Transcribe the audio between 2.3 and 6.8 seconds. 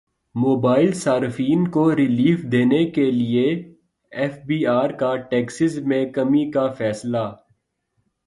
دینے کیلئے F B R کا ٹیکسز میں کمی کا